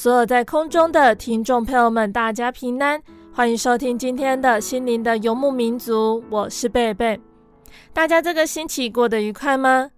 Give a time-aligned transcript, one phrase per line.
[0.00, 2.98] 所有在空中的听众朋友们，大家平安，
[3.34, 7.20] 欢迎收听今天的心灵的游牧民族，我是贝贝。
[7.92, 9.90] 大家这个星期过得愉快吗？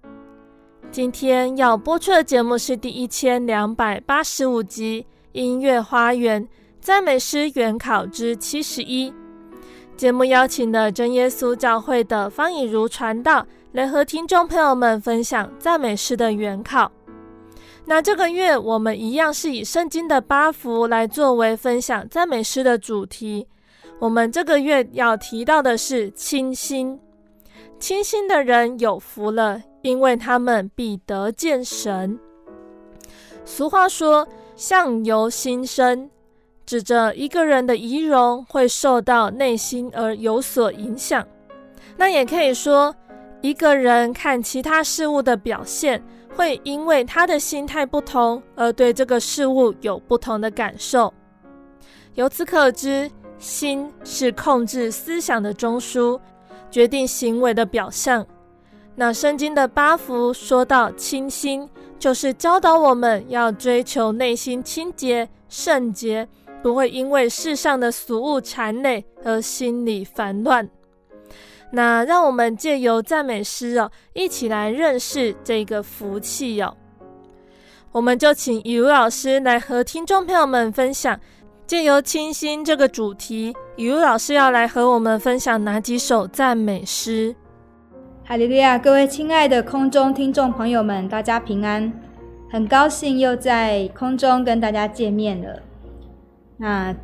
[0.90, 5.06] 今天要播出的节目是第一千两百八十五集
[5.38, 6.48] 《音乐花园
[6.80, 9.08] 赞美诗原考之七十一》。
[9.96, 16.90] 节目邀请了真耶稣教会的方以如传道来和听众朋友们分享赞美诗的原考。
[17.84, 23.46] 那这个月我们一样是以圣经的八福来作为分享赞美诗的主题。
[23.98, 26.98] 我们这个月要提到的是清心，
[27.78, 32.18] 清心的人有福了，因为他们必得见神。
[33.44, 36.08] 俗话说“相由心生”，
[36.64, 41.26] 指着一个人的仪容会受到内心而有所影响。
[41.96, 42.94] 那也可以说，
[43.40, 46.02] 一个人看其他事物的表现。
[46.34, 51.12] 会因为他的心态不同而对这个事物有不同的感受。
[52.14, 56.20] 由此可知，心是控制思想的中枢，
[56.70, 58.26] 决定行为的表象。
[58.94, 66.28] 那圣经的八福说到清心，就是教导我们要追求内心清洁、圣洁，
[66.62, 70.68] 不会因为世上的俗物缠累而心里烦乱。
[71.74, 76.76] 那让我们借由赞美诗哦，一起来认识这个福气哦。
[77.92, 81.18] 我们就请以如老师来和听众朋友们分享，
[81.66, 87.34] 借由清新这个主题，以如老师要来和我们分享哪几首赞美诗？
[88.24, 88.78] 哈利路亚！
[88.78, 91.90] 各位亲爱的空中听众朋友们，大家平安，
[92.50, 95.62] 很高兴又在空中跟大家见面了。
[96.58, 96.94] 那。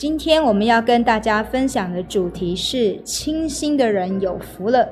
[0.00, 4.88] 今天我们要跟大家分享的主题是“清心的人有福了”。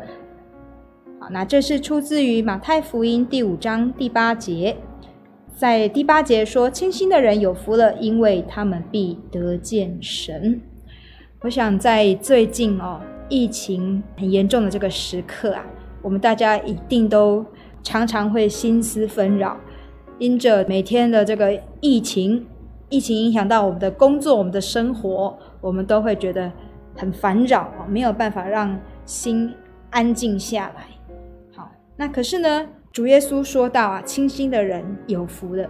[1.18, 4.76] 好，那这是出自于马太福音第五章第八节，
[5.56, 10.60] 在第八节说：“清心的人有福了，因为他们必得见神。”
[11.40, 15.64] 我想在最近哦，疫情很严重的这个时刻啊，
[16.02, 17.42] 我们大家一定都
[17.82, 19.56] 常常会心思纷扰，
[20.18, 22.44] 因着每天的这个疫情。
[22.90, 26.50] 疫情影响到我们的工作、我们的生活，我们都会觉得
[26.96, 29.52] 很烦扰，没有办法让心
[29.90, 30.86] 安静下来。
[31.54, 35.68] 好，那可是呢，主耶稣说到啊，清心的人有福了，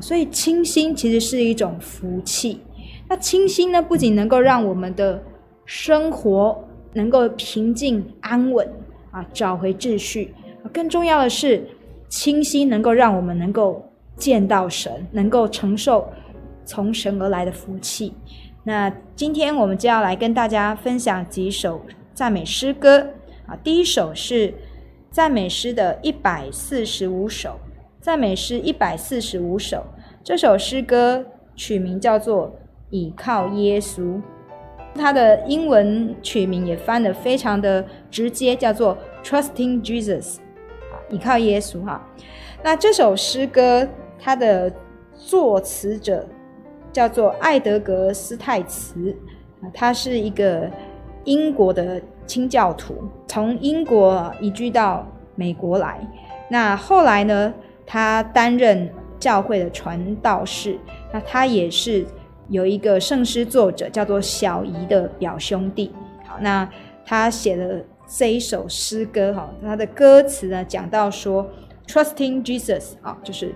[0.00, 2.62] 所以清心其实是一种福气。
[3.06, 5.22] 那清心呢，不仅能够让我们的
[5.66, 6.64] 生活
[6.94, 8.66] 能够平静安稳
[9.10, 10.34] 啊，找回秩序，
[10.72, 11.68] 更重要的是，
[12.08, 13.84] 清心能够让我们能够
[14.16, 16.08] 见到神，能够承受。
[16.70, 18.14] 从神而来的福气。
[18.62, 23.08] 那今天我们就要来跟大家分享几首赞美诗歌
[23.44, 23.58] 啊。
[23.64, 24.54] 第一首是
[25.10, 27.58] 赞美诗的一百四十五首，
[28.00, 29.84] 赞美诗一百四十五首。
[30.22, 31.26] 这首诗歌
[31.56, 32.46] 取名叫做
[32.90, 34.02] 《倚靠耶稣》，
[34.94, 40.36] 它的英文取名也翻得非常的直接，叫做 Trusting Jesus，
[41.08, 42.06] 倚靠耶稣哈。
[42.62, 43.88] 那这首诗歌
[44.20, 44.72] 它的
[45.16, 46.28] 作词者。
[46.92, 49.16] 叫做艾德格斯泰茨，
[49.72, 50.70] 他是一个
[51.24, 56.00] 英国的清教徒，从英国移居到美国来。
[56.48, 57.52] 那后来呢，
[57.86, 60.78] 他担任教会的传道士。
[61.12, 62.06] 那他也是
[62.48, 65.92] 有一个圣诗作者，叫做小仪的表兄弟。
[66.24, 66.68] 好，那
[67.04, 71.48] 他写了这一首诗歌哈，他的歌词呢讲到说
[71.86, 73.52] ，Trusting Jesus 啊，就是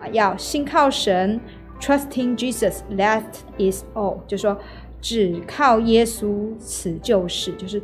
[0.00, 1.40] 啊要信靠神
[1.80, 3.22] ，Trusting Jesus，that
[3.58, 4.58] is all，就说
[5.00, 7.80] 只靠耶稣，此就是，就是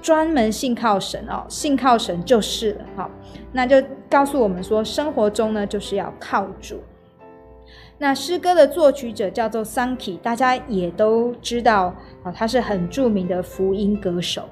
[0.00, 2.84] 专门信靠神哦，信靠神就是了。
[2.96, 3.10] 好，
[3.52, 3.76] 那就
[4.08, 6.80] 告诉我们说，生活中呢就是要靠主。
[7.98, 11.94] 那诗歌的作曲者叫做 Sankey，大家也都知道
[12.24, 14.48] 啊，他是很著名的福音歌手。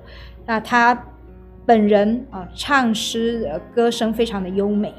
[0.47, 1.07] 那他
[1.67, 4.95] 本人啊，唱诗歌声非常的优美。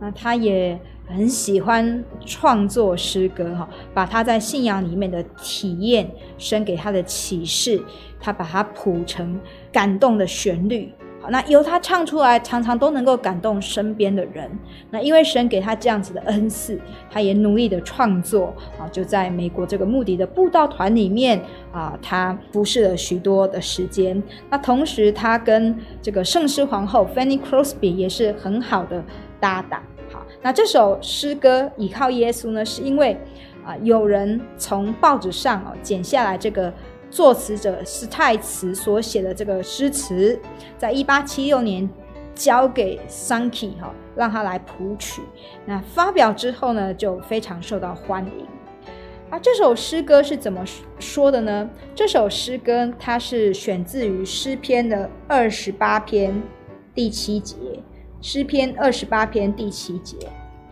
[0.00, 7.82] 那他也很喜欢创作诗歌哈，把他在信仰里面的体验、神给他的启示，
[8.18, 9.38] 他把它谱成
[9.70, 10.92] 感动的旋律。
[11.20, 14.50] 好那由他唱出来，常常都能够感动身边的人。
[14.90, 16.78] 那因为神给他这样子的恩赐，
[17.10, 21.40] 他也努力的创作啊，就在美国这个穆迪的布道团里面
[21.72, 24.22] 啊，他服侍了许多的时间。
[24.50, 29.02] 那同时，他跟这个圣诗皇后 Fanny Crosby 也是很好的
[29.40, 29.82] 搭档。
[30.44, 33.18] 那这首诗歌《倚靠耶稣》呢，是因为
[33.64, 36.72] 啊，有人从报纸上啊剪下来这个。
[37.10, 40.36] 作词者史泰茨所写的这个诗词，
[40.76, 41.88] 在一八七六年
[42.34, 45.22] 交给 Sankey 哈，让他来谱曲。
[45.64, 48.44] 那发表之后呢，就非常受到欢迎。
[49.30, 50.64] 啊，这首诗歌是怎么
[50.98, 51.70] 说的呢？
[51.94, 56.42] 这首诗歌它是选自于诗篇的二十八篇
[56.96, 57.54] 第七节。
[58.24, 60.16] 诗篇二十八篇第七节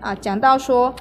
[0.00, 0.92] 啊，讲到说。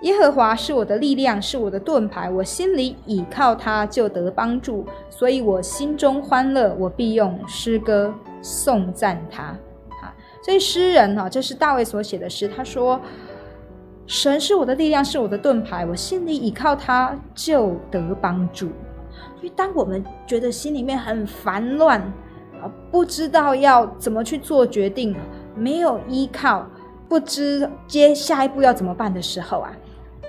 [0.00, 9.42] 耶和华是我的力量，是我的盾牌，我心里倚靠他，就得帮助，所以我心中欢乐，我必用诗歌颂赞他。
[9.42, 12.98] 啊，所以诗人哈，这是大卫所写的诗，他说
[14.08, 18.70] ：“神是我的力量，是我的盾牌，我心里倚靠他，就得帮助。”
[19.38, 22.00] 所以，当我们觉得心里面很烦乱
[22.62, 25.14] 啊，不知道要怎么去做决定，
[25.60, 26.66] 没有依靠，
[27.08, 29.70] 不知接下一步要怎么办的时候啊。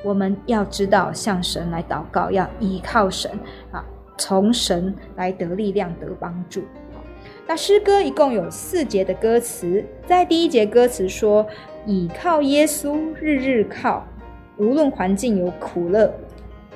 [0.03, 3.31] 我们要知道向神来祷告，要依靠神
[3.71, 3.85] 啊，
[4.17, 6.63] 从神来得力量、得帮助。
[7.45, 11.45] 那诗歌一共有四节的歌词，在第一节歌词说
[11.85, 14.03] ：“倚靠耶稣，日日靠，
[14.57, 16.11] 无论环境有苦乐，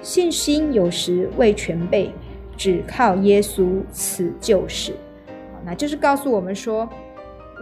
[0.03, 2.13] 信心有时未全备，
[2.55, 4.93] 只靠耶稣，此就是。”
[5.65, 6.87] 那就是告诉我们说，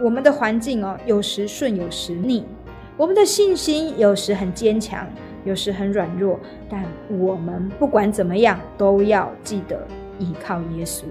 [0.02, 2.42] 我们的环境哦，有时顺，有时逆；
[2.96, 5.06] 我们的信心有时很坚强。
[5.44, 6.82] 有时很软弱，但
[7.18, 9.86] 我们不管怎么样，都要记得
[10.18, 11.02] 依靠耶稣。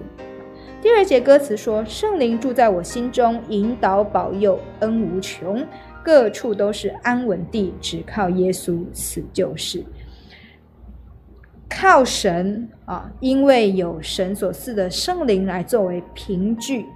[0.82, 5.64] 第二节歌词说：“圣灵住在我心中，引导保佑，恩无穷，
[6.04, 9.86] 各处都是安稳地，只靠耶稣，死就是
[11.70, 13.12] 靠神啊！
[13.20, 16.88] 因为有神所赐的圣灵来作为凭据，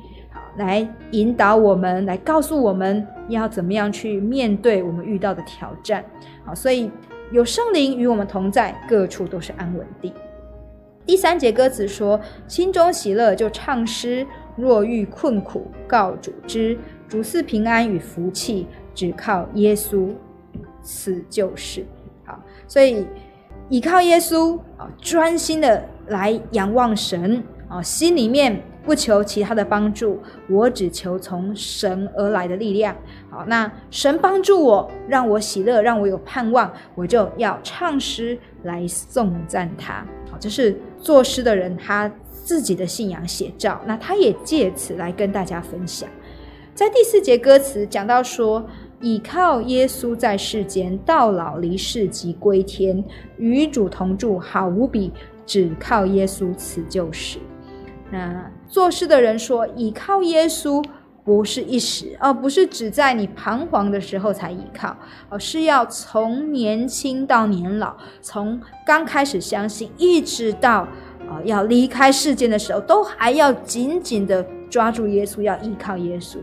[0.58, 6.04] 来引导我们，来告诉我们要怎么样去面对我们遇到的挑战。
[6.46, 6.92] 好，所以。
[7.30, 10.14] 有圣灵与我们同在，各处都是安稳地。
[11.06, 12.18] 第三节歌词说
[12.48, 14.26] ：“心中喜乐就唱诗，
[14.56, 18.66] 若遇困苦告主知，主赐平安与福气，
[18.96, 20.08] 只靠耶稣，
[20.82, 21.86] 此就是。”
[22.26, 23.06] 好，所以
[23.68, 28.64] 依靠耶稣啊，专心的来仰望神啊，心里面。
[28.88, 30.18] 不求其他的帮助，
[30.50, 32.96] 我只求从神而来的力量。
[33.30, 40.06] 好，那神帮助我，让我喜乐，让我有盼望，我就要唱诗来颂赞他。
[40.32, 43.82] 好，这是作诗的人他自己的信仰写照。
[43.86, 46.08] 那他也借此来跟大家分享。
[46.74, 48.66] 在第四节歌词讲到说，
[49.02, 53.04] 倚靠耶稣在世间，到老离世即归天，
[53.38, 55.12] 与主同住好无比，
[55.46, 57.38] 只靠耶稣，此就是。
[58.10, 60.84] 那做事的人说：“依靠耶稣
[61.26, 64.96] 不是一时，而不是只在你彷徨的时候才依靠，
[65.30, 70.88] 而是要从年轻到年老，从刚开始相信，一直到
[71.30, 76.38] 啊要离开世间的时候，都还要紧紧的抓住耶稣，要依靠耶稣。”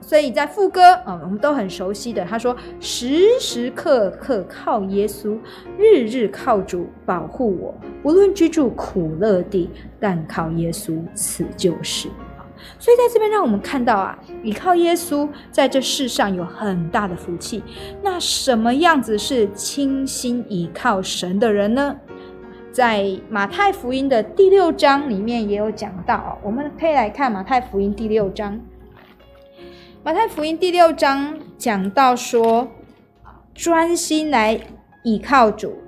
[0.00, 2.24] 所以在副歌啊，我们都很熟悉的。
[2.24, 5.38] 他说：“时时刻刻靠耶稣，
[5.78, 12.08] 日日靠主保护我，无论居住苦乐地，但靠耶稣，此就是。”
[12.78, 17.62] 所以在这边让我们看到啊，依靠耶稣在这世上有很大的福气。
[18.02, 21.96] 那什么样子是倾心依靠神的人呢？
[22.72, 28.58] 在马太福音的第六章里面也有讲到，我们可以来看马太福音第六章。
[30.04, 32.68] 马太福音第六章讲到说，
[33.54, 34.60] 专心来
[35.02, 35.78] 倚靠主，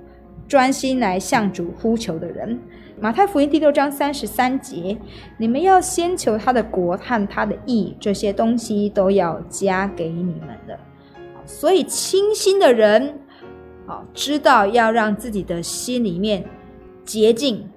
[0.47, 2.59] 专心来向主呼求的人，
[2.99, 4.97] 马太福音第六章三十三节，
[5.37, 10.79] 你们要先求他的国和他的义，这些东西都要加给你们的。
[11.45, 13.19] 所以清心的人，
[13.85, 16.43] 啊，知道要让自己的心里面
[17.05, 17.69] 洁净，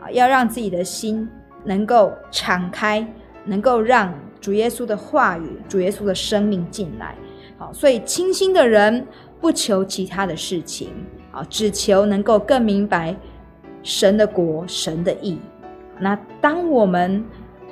[0.00, 1.28] 啊，要让自己的心
[1.64, 3.06] 能够敞开，
[3.44, 4.10] 能够让
[4.42, 7.14] 主耶稣的话语、主耶稣的生命进来。
[7.56, 9.06] 好，所以清心的人
[9.40, 10.90] 不求其他的事情，
[11.30, 13.16] 啊，只求能够更明白。
[13.84, 15.36] 神的国，神的义。
[15.98, 17.24] 那当我们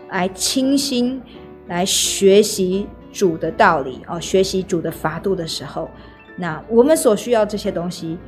[0.08, 1.22] 来清心
[1.68, 5.88] 来学习主的道理哦，学习主的法度的时候，
[6.34, 8.18] 那我们所需要这些东西，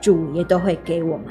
[0.00, 1.26] 主也都会给我们。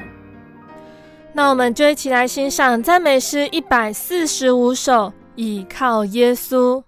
[1.34, 6.82] 那我们就一起来欣赏赞美诗一百四十五首，倚靠耶稣。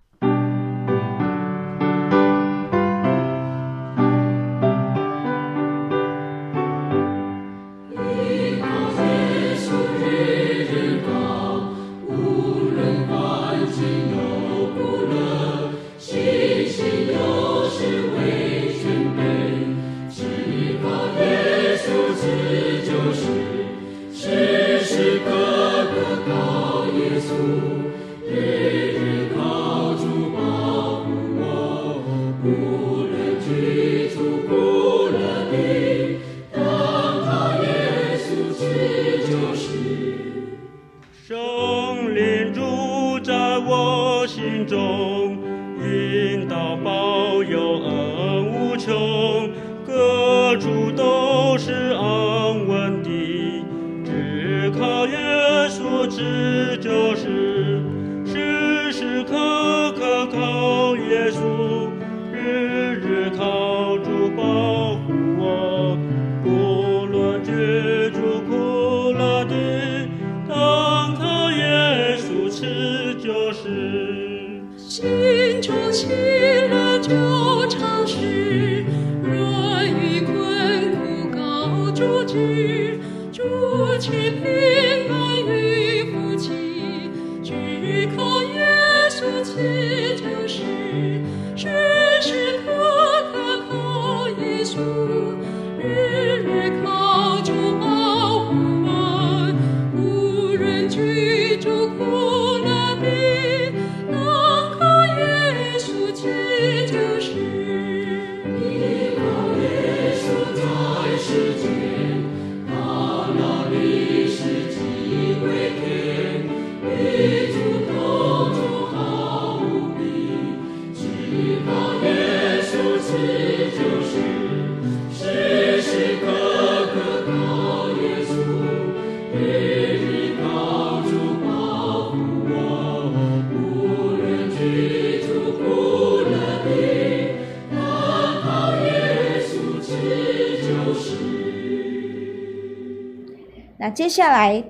[144.04, 144.62] 接下来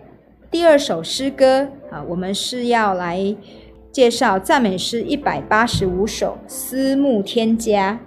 [0.49, 3.37] 第二首诗歌啊，我们是要来
[3.91, 7.99] 介绍赞美诗一百八十五首《思慕天家》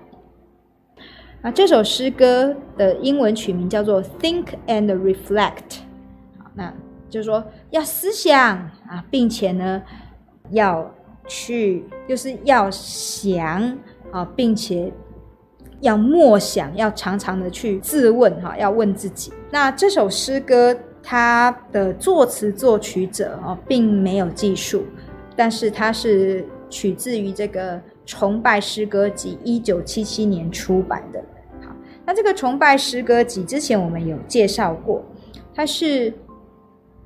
[1.41, 1.51] 啊。
[1.51, 5.51] 这首诗歌的英文曲名叫做《Think and Reflect》，
[6.55, 6.73] 那
[7.09, 8.57] 就是说要思想
[8.87, 9.83] 啊，并且呢
[10.51, 10.89] 要
[11.27, 13.77] 去，就是要想
[14.13, 14.93] 啊，并且
[15.81, 19.33] 要默想，要常常的去自问哈，要问自己。
[19.51, 20.73] 那这首诗歌。
[21.09, 24.83] 他的作词作曲者哦，并没有记述，
[25.37, 31.23] 但是他是取自于这个《崇拜诗歌集》，一九七七年出版的。
[31.65, 31.73] 好，
[32.05, 35.01] 那这个《崇拜诗歌集》之前我们有介绍过，
[35.55, 36.13] 它是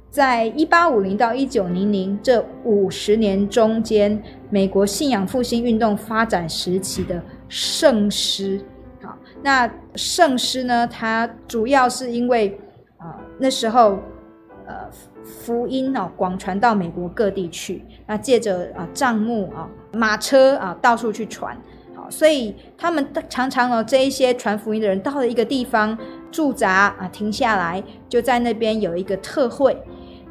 [0.10, 8.60] 在一八五零到一九零零这五十年中间，美国信仰复兴运动发展时期的圣诗。
[9.00, 12.60] 好，那圣诗呢，它主要是因为。
[13.42, 13.98] 那时候，
[14.68, 14.88] 呃，
[15.26, 21.58] 福音哦广传到美国各地去，那借着啊帐目啊马车啊到处去传，
[21.96, 25.98] 好，所以他们常常呢这一些传福音的人到了一个地方
[26.32, 29.76] 驻扎啊停下来，就在那边有一个特会，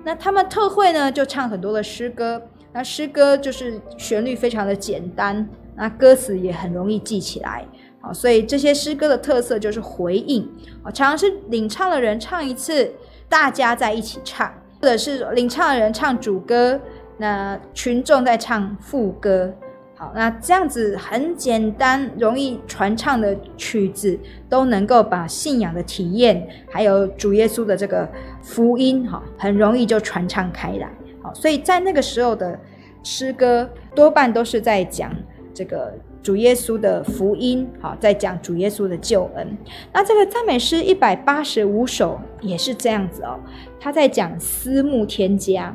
[0.05, 2.41] 那他们特会呢就唱很多的诗歌，
[2.73, 7.67] 那诗歌就是旋律非常的简单，那歌词也很容易记起来。
[8.01, 10.43] 好，所以这些诗歌的特色就是回应，
[10.83, 12.91] 啊，常常是领唱的人唱一次，
[13.29, 16.81] 大家在一起唱，或者是领唱的人唱主歌，
[17.19, 19.53] 那群众在唱副歌，
[19.95, 28.09] 好，那这样子很简单、容易传唱的曲子，都能够把信仰的体验，还有主耶稣的这个
[28.41, 30.91] 福音，哈，很容易就传唱开来。
[31.23, 32.59] 好，所以在那个时候的
[33.03, 35.15] 诗歌，多半都是在讲
[35.53, 39.57] 这个主耶稣的福音，好，在讲主耶稣的救恩。
[39.93, 43.41] 那这个赞美诗一百八十五首也是这样子哦，
[43.81, 45.75] 他在讲思慕天家。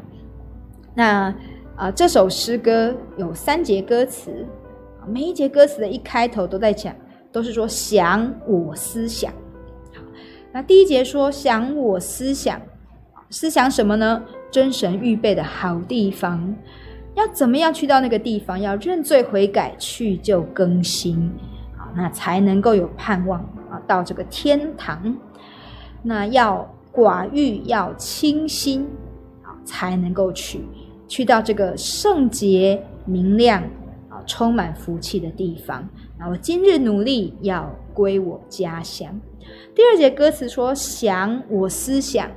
[0.93, 1.33] 那
[1.75, 4.45] 啊，这首诗歌有三节歌词，
[5.07, 6.95] 每一节歌词的一开头都在讲，
[7.31, 9.31] 都是说想我思想。
[9.93, 10.01] 好，
[10.53, 12.61] 那第一节说想我思想，
[13.29, 14.23] 思想什么呢？
[14.51, 16.55] 真神预备的好地方，
[17.15, 18.59] 要怎么样去到那个地方？
[18.59, 21.31] 要认罪悔改，去就更新，
[21.77, 25.17] 啊，那才能够有盼望啊，到这个天堂。
[26.03, 28.85] 那要寡欲，要清心，
[29.43, 30.61] 啊，才能够去。
[31.07, 33.61] 去到这个圣洁明亮
[34.09, 35.87] 啊，充满福气的地方。
[36.17, 39.19] 那我今日努力要归我家乡。
[39.73, 42.27] 第二节歌词说：“想我思想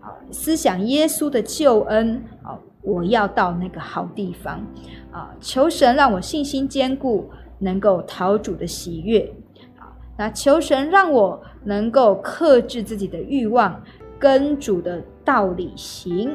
[0.00, 2.58] 啊，思想耶稣的救恩啊，
[2.88, 4.64] 我要到那个好地方
[5.12, 9.30] 啊，求神让我信心坚固，能够讨主的喜悦
[9.78, 9.92] 啊。
[10.16, 13.82] 那求神让我能够克制自己的欲望，
[14.18, 16.34] 跟主的道理行。”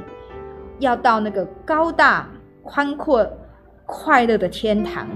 [0.79, 2.27] 要到那个高大、
[2.61, 3.25] 宽阔、
[3.85, 5.07] 快乐的天堂，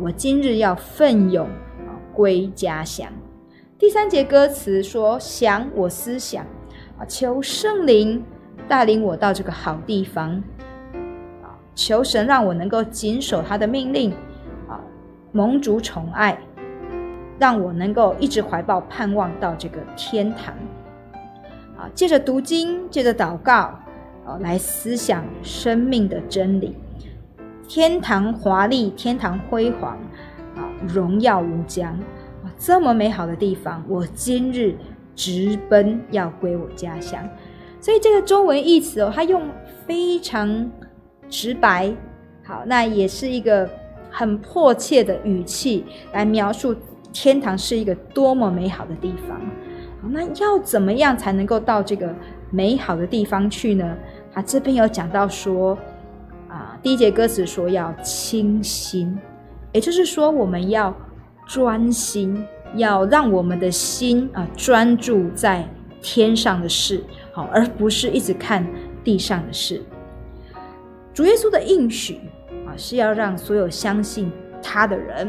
[0.00, 1.48] 我今日要奋勇
[2.14, 3.06] 归家乡。
[3.78, 6.44] 第三节歌词说：“想我思想
[6.98, 8.24] 啊，求圣灵
[8.68, 10.42] 带领我到这个好地方，
[11.76, 14.10] 求神让我能够谨守他的命令
[14.68, 14.80] 啊，
[15.30, 16.36] 蒙主宠爱，
[17.38, 20.52] 让我能够一直怀抱盼望到这个天堂
[21.78, 21.88] 啊。
[21.94, 23.78] 借着读经，借着祷告。”
[24.40, 26.76] 来思想生命的真理，
[27.68, 29.96] 天堂华丽，天堂辉煌，
[30.56, 31.92] 啊，荣耀无疆，
[32.42, 34.74] 啊，这么美好的地方，我今日
[35.14, 37.22] 直奔要归我家乡。
[37.80, 39.40] 所以这个中文译词哦，它用
[39.86, 40.68] 非常
[41.28, 41.92] 直白，
[42.44, 43.68] 好，那也是一个
[44.10, 46.74] 很迫切的语气来描述
[47.12, 49.38] 天堂是一个多么美好的地方。
[50.02, 52.14] 好，那要怎么样才能够到这个
[52.50, 53.96] 美好的地方去呢？
[54.34, 55.76] 啊，这边有讲到说，
[56.48, 59.18] 啊，第一节歌词说要清心，
[59.72, 60.94] 也就是说我们要
[61.46, 65.66] 专心，要让我们的心啊专注在
[66.02, 68.66] 天上的事，好，而不是一直看
[69.02, 69.82] 地上的事。
[71.16, 72.20] 主耶稣的应许
[72.66, 74.30] 啊，是要让所有相信
[74.62, 75.26] 他的人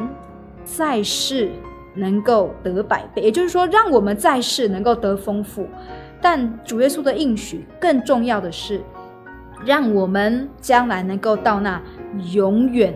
[0.65, 1.49] 在世
[1.95, 5.65] 能够得百倍，也就是说，让我们在世能够得丰富。
[6.19, 8.81] 但主耶稣的应许更重要的是。
[9.65, 11.81] 让我们将来能够到那
[12.31, 12.93] 永远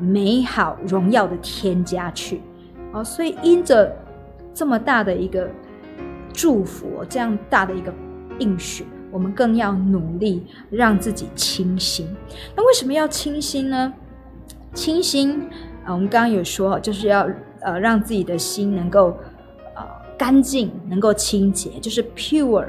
[0.00, 2.42] 美好荣耀的天家去，
[2.92, 3.94] 哦，所以因着
[4.52, 5.48] 这么大的一个
[6.32, 7.94] 祝福，这样大的一个
[8.40, 12.08] 应许，我们更要努力让自己清心。
[12.56, 13.92] 那为什么要清心呢？
[14.74, 15.40] 清心
[15.84, 17.28] 啊，我们刚刚有说，就是要
[17.60, 19.16] 呃让自己的心能够
[19.76, 19.84] 呃
[20.18, 22.66] 干净，能够清洁，就是 pure。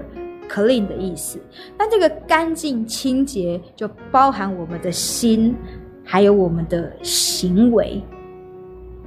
[0.50, 1.40] clean 的意思，
[1.80, 5.56] 那这个干净清洁就包含我们的心，
[6.04, 8.04] 还有我们的行为。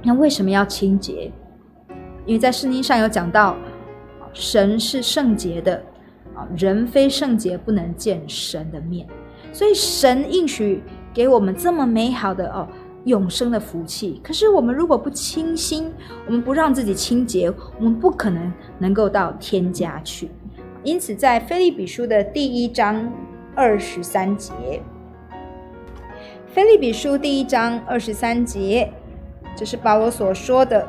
[0.03, 1.31] 那为什么要清洁？
[2.25, 3.55] 因为在圣经上有讲到，
[4.33, 5.81] 神是圣洁的，
[6.55, 9.07] 人非圣洁不能见神的面。
[9.53, 12.67] 所以神应许给我们这么美好的哦
[13.05, 15.91] 永生的福气，可是我们如果不清心，
[16.25, 20.29] 我们不让自己清洁，我们不可能能够到天家去。
[20.83, 23.11] 因此，在腓利比书的第一章
[23.55, 24.53] 二十三节，
[26.53, 28.91] 腓利比书第一章二十三节，
[29.55, 30.87] 这是保罗所说的：“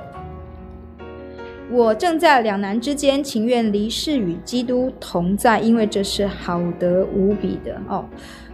[1.71, 8.05] 我正在两难之间，情愿离世与基督同在，因为这是好得无比的。”哦，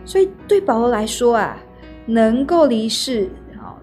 [0.04, 1.56] 所以对保罗来说啊，
[2.06, 3.74] 能够离世啊，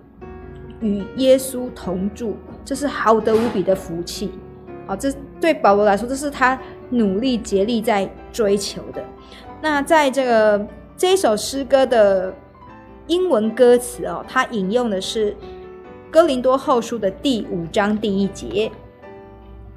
[0.79, 4.31] 与耶稣同住，这是好得无比的福气。
[4.85, 6.59] 好，这对保罗来说，这是他。
[6.93, 9.01] 努力竭力在追求的。
[9.61, 10.67] 那在这个
[10.97, 12.33] 这一首诗歌的
[13.07, 15.33] 英文歌词哦，它引用的是
[16.11, 18.69] 哥林多后书的第五章第一节。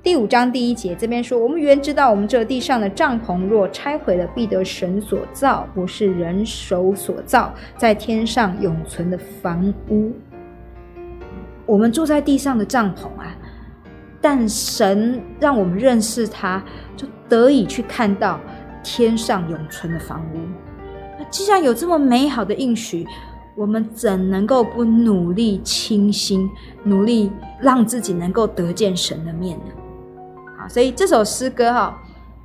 [0.04, 10.12] 第五章第一节这边说：“我们原知道，我们这地上的帐篷若拆毁了，必得神所造，不是人手所造，在天上永存的房屋。
[11.64, 13.34] 我们住在地上的帐篷啊。”
[14.20, 16.62] 但神让我们认识他，
[16.96, 18.38] 就得以去看到
[18.82, 20.38] 天上永存的房屋。
[21.18, 23.06] 那既然有这么美好的应许，
[23.54, 26.46] 我们怎能够不努力倾心，
[26.82, 29.72] 努力让自己能够得见神的面呢？
[30.68, 31.98] 所以这首诗歌哈，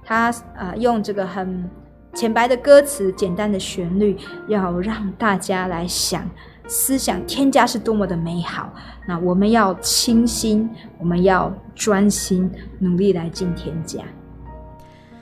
[0.04, 1.70] 它啊用这个很
[2.14, 6.28] 浅白的歌词、简单的旋律，要让大家来想。
[6.68, 8.72] 思想天家是多么的美好，
[9.08, 14.04] 那我们要倾心，我们要专心努力来进天家。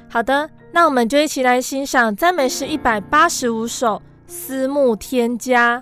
[0.10, 3.95] 好的，那我们就一起来欣赏赞美诗一百八十五首
[4.27, 5.81] 《思慕天家》。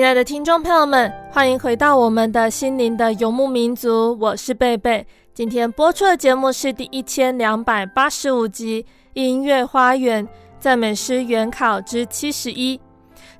[0.00, 5.06] 亲爱的听众朋友们，欢迎回到我们的心灵的游牧民族，我是贝贝。
[5.34, 8.82] 今天播出的节目是第一千两百八十五集
[9.12, 10.26] 《音乐花园
[10.58, 12.78] 赞美诗原考之七十一》。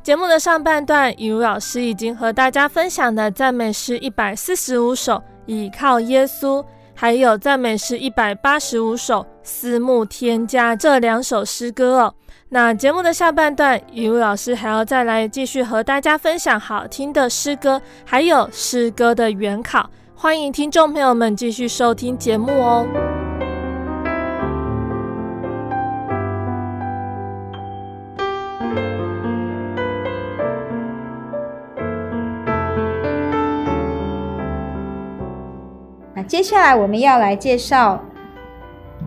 [0.02, 5.14] 节目的上半段，雨如老师已经和大家分享的赞美诗一百四十五首
[5.46, 6.62] 《倚靠耶稣》，
[6.94, 12.14] 还有赞美诗一百八十五首《思慕天家》这两首诗歌哦。
[12.52, 19.88] 那节目的下半段，雨露老师还要再来继续和大家分享好听的诗歌，还有诗歌的原考。
[20.16, 22.84] 欢迎听众朋友们继续收听节目哦。
[36.16, 38.02] 那接下来我们要来介绍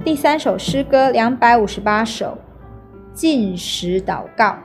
[0.06, 2.38] 第三首诗歌，两百五十八首。
[3.14, 4.58] 禁食祷告，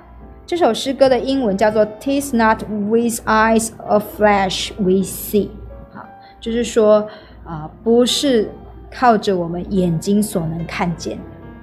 [0.46, 5.48] 这首诗歌的英文叫做 "Tis not with eyes of flesh we see"，
[5.92, 6.04] 好，
[6.40, 7.06] 就是说
[7.44, 8.50] 啊、不是
[8.90, 11.18] 靠着我们眼睛所能看见，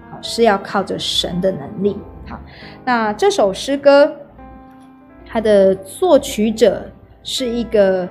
[0.09, 1.97] 好，是要靠着神的能力。
[2.27, 2.39] 好，
[2.83, 4.15] 那这首诗歌
[5.27, 6.89] 它的作曲者
[7.23, 8.07] 是一个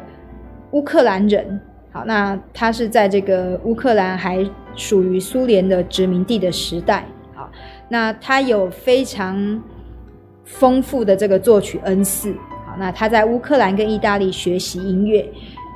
[0.72, 1.60] 乌克兰人，
[1.92, 7.50] 好，那他是在这个乌克兰还属于苏联的殖民地的时代，好，
[7.94, 9.62] 那他有非常
[10.44, 12.33] 丰富的这个作曲恩赐，
[12.66, 15.20] 好，那他在乌克兰跟意大利学习音乐，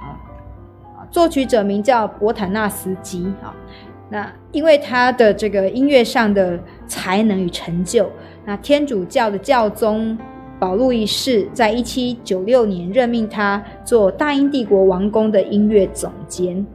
[0.02, 3.54] 啊，作曲者名叫博坦纳斯基，啊，
[4.10, 8.10] 那因为他的这个音乐上的才能与成就，
[8.44, 10.18] 那天主教的教宗
[10.58, 16.66] 保禄一世在一七九六年任命他做大英帝国王宫的音乐总监，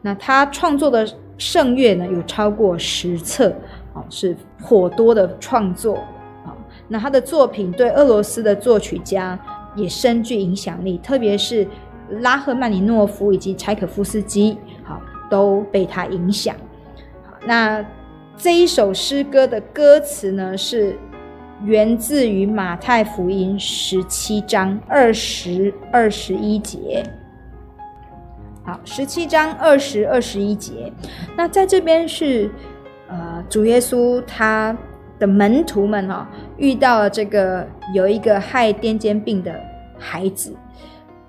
[0.00, 1.06] 那他创作的
[1.36, 3.54] 圣乐呢有超过十册，
[3.94, 5.96] 啊，是颇多的创作
[6.44, 6.56] 啊。
[6.88, 9.38] 那他的作品对俄罗斯的作曲家
[9.74, 11.66] 也深具影响力，特别是
[12.20, 15.00] 拉赫曼尼诺夫以及柴可夫斯基，好，
[15.30, 16.54] 都被他影响。
[17.46, 17.84] 那
[18.36, 20.98] 这一首诗歌的歌词呢，是
[21.64, 27.04] 源自于马太福音十七章二十二十一节。
[28.64, 30.92] 好，十七章二十二十一节。
[31.36, 32.50] 那在这边是
[33.12, 34.74] 呃，主耶稣他。
[35.18, 36.22] 的门徒们哈、哦、
[36.56, 39.54] 遇到了这个有一个害癫痫病的
[39.96, 40.52] 孩子，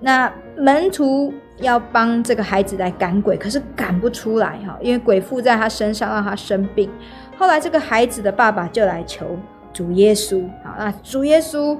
[0.00, 6.90] 那门徒要帮这个孩子来赶鬼，可是赶不出来哈，因为鬼附在他身上让他生病。
[7.38, 9.38] 后来这个孩子的爸爸就来求
[9.72, 11.78] 主耶稣啊，那主耶稣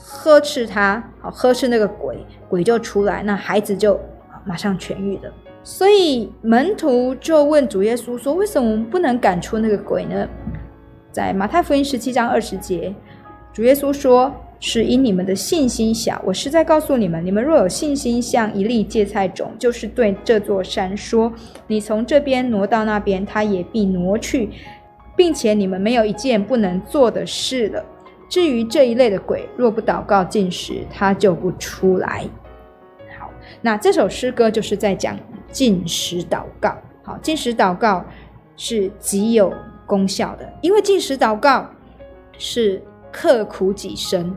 [0.00, 3.98] 呵斥他，好呵斥那个鬼，鬼就出来，那孩子就
[4.44, 5.32] 马上痊愈了。
[5.68, 10.28] 所以门徒就问主耶稣说：“为什么我们不能赶出那个鬼呢？”
[11.10, 12.94] 在马太福音十七章二十节，
[13.52, 16.22] 主耶稣说：“是因你们的信心小。
[16.24, 21.32] 我实在告诉你们，你们若有信心，像一粒芥菜种，就是对这座山说：
[21.66, 24.50] 你从这边挪到那边，它也必挪去，
[25.16, 27.84] 并且你们没有一件不能做的事了。
[28.28, 32.24] 至于这一类的鬼，若不祷告禁食，它就不出来。”
[33.66, 35.18] 那这首诗歌就是在讲
[35.50, 36.76] 进食祷告。
[37.02, 38.04] 好，进食祷告
[38.56, 39.52] 是极有。
[39.88, 41.64] 功效的，因为进食祷告
[42.38, 44.28] 是刻苦己身，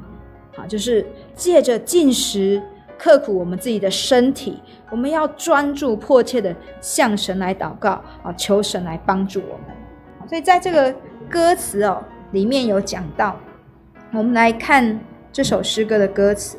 [0.56, 2.62] 啊，就是借着进食
[3.00, 4.60] 刻苦我们自己的身体，
[4.92, 9.76] 我们要专注迫切的向神来祷告，啊，求神来帮助我们。
[10.28, 10.94] 所以在这个
[11.28, 13.36] 歌词哦里面有讲到，
[14.12, 15.00] 我们来看
[15.32, 16.59] 这首诗歌的歌词，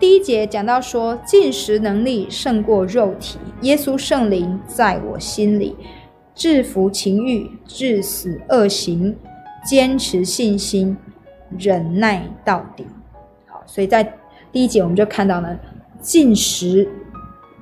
[0.00, 5.76] 第一节讲到说，进食能力胜过肉体，耶稣圣灵在我心里。
[6.34, 9.14] 制服情欲，致死恶行，
[9.64, 10.96] 坚持信心，
[11.56, 12.84] 忍耐到底。
[13.46, 14.02] 好，所以在
[14.50, 15.56] 第一节我们就看到呢，
[16.00, 16.88] 进食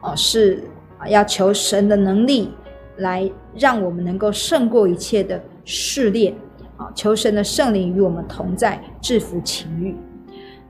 [0.01, 0.64] 哦是
[0.97, 2.51] 啊要求神的能力
[2.97, 6.35] 来让我们能够胜过一切的试炼
[6.79, 9.95] 啊，求神的圣灵与我们同在，制服情欲。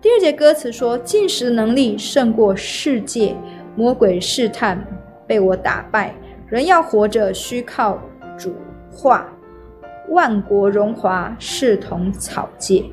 [0.03, 3.37] 第二节歌词说，禁食能力胜过世界，
[3.77, 4.85] 魔鬼试探
[5.29, 6.13] 被我打败。
[6.49, 7.97] 人要活着，需靠
[8.37, 8.53] 主
[8.91, 9.25] 话；
[10.09, 12.85] 万国荣华，视同草芥。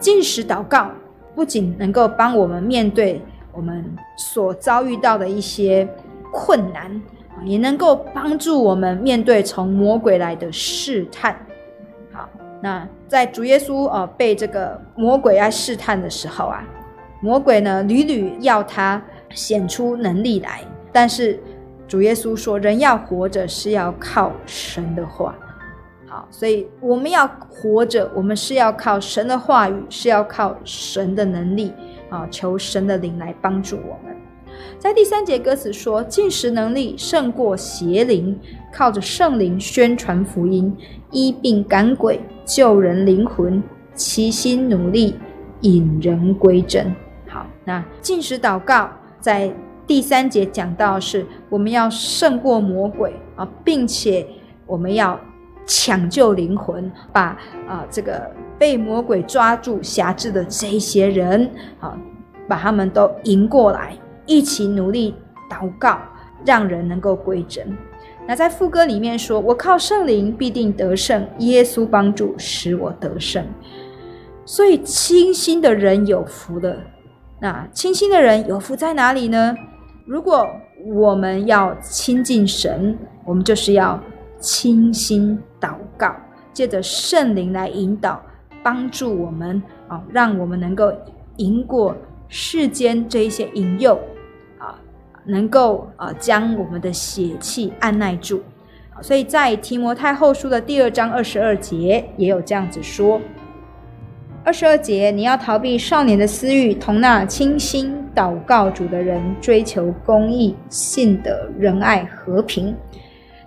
[0.00, 0.90] 禁食祷告
[1.32, 3.84] 不仅能够帮我们面对我们
[4.18, 5.88] 所遭遇到的一些
[6.32, 7.00] 困难，
[7.44, 11.36] 也能够帮助我们面对从魔鬼来的试探。
[12.62, 16.64] 那在主耶稣呃被这个魔鬼来试探的时候啊，
[17.20, 19.02] 魔鬼呢屡屡要他
[19.34, 21.38] 显出能力来，但是。
[21.88, 25.34] 主耶稣说：“人要活着是要靠神的话，
[26.08, 31.70] 好，所以我们要活着，我们是要靠神的话语，是要靠神的能力
[32.08, 34.16] 啊，求神的灵来帮助我们。
[34.82, 38.36] 在第三节歌词说，进食能力胜过邪灵，
[38.72, 40.76] 靠着圣灵宣传福音，
[41.12, 43.62] 医病赶鬼，救人灵魂，
[43.94, 45.14] 齐心努力，
[45.60, 46.92] 引人归真。
[47.28, 48.90] 好，那进食祷告
[49.20, 49.54] 在。”
[49.86, 54.26] 第三节讲到是我们要胜过魔鬼啊，并且
[54.64, 55.20] 我们要
[55.66, 61.96] 抢救灵魂，把啊这个被魔鬼抓住辖制的这些人啊，
[62.48, 63.94] 把他们都迎过来，
[64.38, 65.14] 一起努力
[65.50, 66.00] 祷告，
[66.44, 67.76] 让人能够归真。
[68.26, 73.44] 那在副歌里面说：“我靠圣灵必定得胜，耶稣帮助使我得胜。”
[74.46, 76.76] 所以清心的人有福了。
[77.40, 79.54] 那清心的人有福在哪里呢？
[80.06, 80.48] 如果
[80.86, 84.00] 我们要亲近神，我们就是要
[84.38, 86.14] 清心祷告，
[86.52, 88.20] 借着圣灵来引导，
[88.62, 90.92] 帮助我们啊，让我们能够
[91.36, 91.96] 赢过
[92.28, 93.98] 世间这一些引诱，
[95.24, 98.42] 能够啊将我们的血气按耐住。
[99.00, 103.20] 所以在提摩太后书的第二章二十二节也有这样子说：
[104.44, 112.76] 二十二节，你要逃避少年的私欲，同那清心祷告主的人追求公义、信德、仁爱、和平。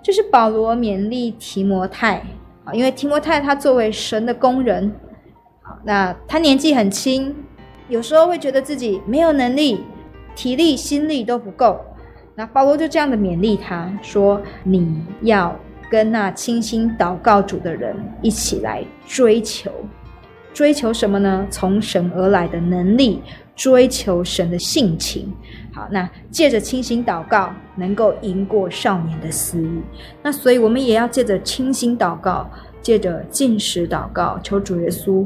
[0.02, 2.18] 这是保罗勉励提摩太
[2.64, 4.94] 啊，因为提摩太他作为神的工人，
[5.84, 7.36] 那他年纪很轻，
[7.88, 9.84] 有时候会觉得自己没有能力，
[10.36, 11.80] 体力、心力都不够。
[12.36, 15.58] 那保罗就这样的勉励他说：“你要
[15.90, 19.72] 跟那清心祷告主的人一起来追求，
[20.54, 21.48] 追求什么呢？
[21.50, 23.22] 从神而来的能力，
[23.56, 25.34] 追求神的性情。
[25.74, 29.82] 好，那借着清心祷告，能够赢过少年的私欲。
[30.22, 32.50] 那所以，我们也要借着清心祷告，
[32.82, 35.26] 借着进食祷告，求主耶稣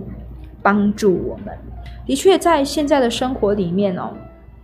[0.62, 1.58] 帮助我们。
[2.06, 4.12] 的确，在现在的生活里面哦，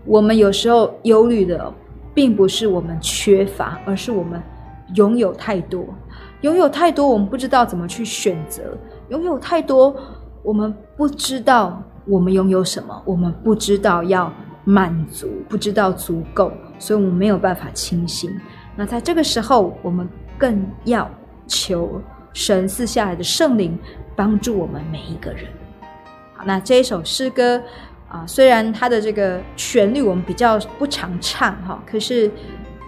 [0.06, 1.74] 我们有时候忧虑的。”
[2.16, 4.42] 并不是我们缺乏，而是我们
[4.94, 5.86] 拥有太多，
[6.40, 8.64] 拥有太多，我们不知道怎么去选择；
[9.10, 9.94] 拥有太多，
[10.42, 14.32] 我们不知道我们拥有什么，我们不知道要
[14.64, 18.32] 满足，不知道足够，所以我们没有办法清醒。
[18.78, 21.12] 那在这个时候，我们更要
[21.48, 23.78] 求神赐下来的圣灵
[24.16, 25.48] 帮助我们每一个人。
[26.34, 27.62] 好，那这一首诗歌。
[28.16, 32.32] 啊，虽然它的这个旋律我们比较不常唱哈，可是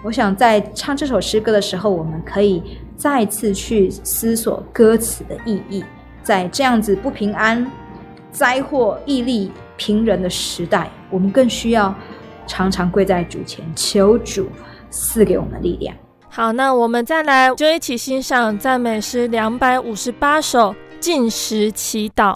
[0.02, 2.62] 我想在唱这首诗歌的时候，我们可以
[2.96, 5.84] 再次去思索歌词的意义。
[6.22, 7.70] 在这样子不平安、
[8.30, 11.94] 灾祸、疫力平人的时代，我们更需要
[12.46, 14.48] 常常跪在主前，求主
[14.88, 15.94] 赐给我们力量。
[16.30, 22.34] 好，那我们再来就一起欣赏赞美诗两百五十八首《禁食祈祷》。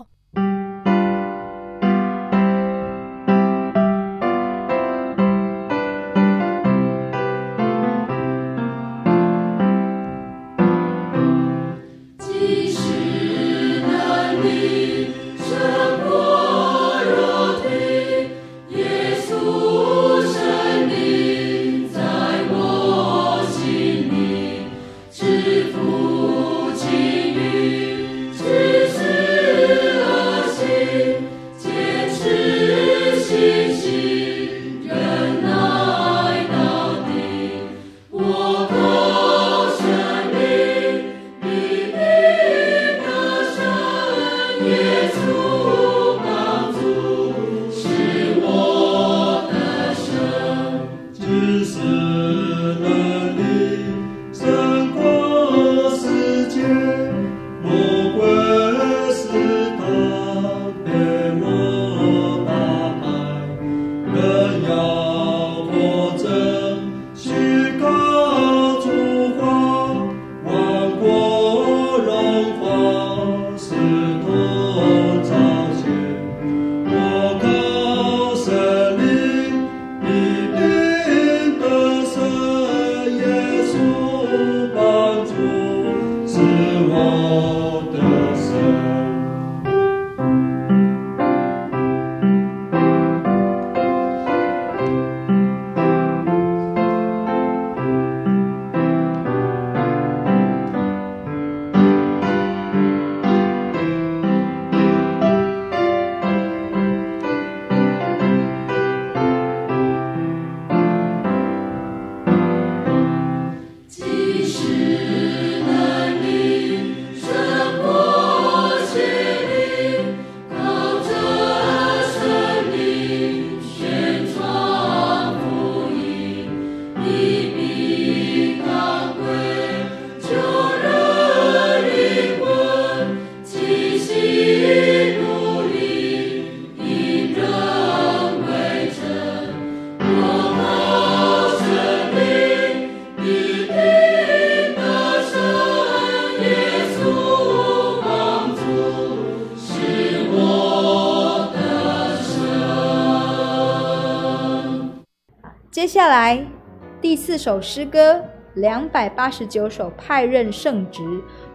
[157.13, 161.03] 第四首诗歌两百八十九首派任圣职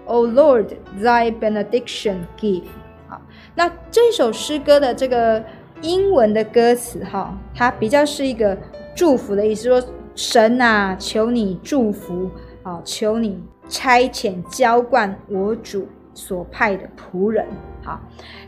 [0.06, 0.68] ，O Lord,
[1.02, 2.62] Thy benediction give。
[3.08, 3.20] 好，
[3.56, 5.44] 那这首诗歌的这个
[5.82, 8.56] 英文的歌词哈，它比较是一个
[8.96, 9.84] 祝福的意思，说
[10.14, 12.30] 神啊，求你祝福，
[12.62, 17.44] 啊，求你差遣浇灌我主所派的仆人。
[17.84, 18.00] 好，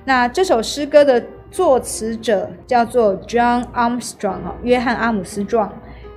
[0.05, 5.73] 那这首诗歌的作词者叫做 John Armstrong 哈，约翰阿姆斯壮。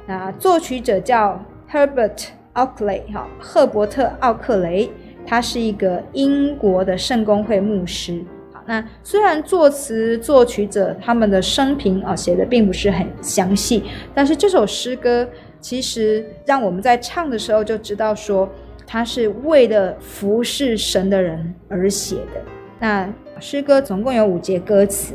[0.07, 1.41] 那作曲者叫
[1.71, 4.91] Herbert Oakley 哈，赫伯特奥克雷，
[5.25, 8.23] 他是一个英国的圣公会牧师。
[8.53, 15.27] 好，那虽然作词作曲者他们的生平啊写的并不是很详细，但是这首诗歌
[15.61, 18.49] 其实让我们在唱的时候就知道说，
[18.85, 22.43] 他是为了服侍神的人而写的。
[22.81, 25.15] 那诗歌总共有五节歌词，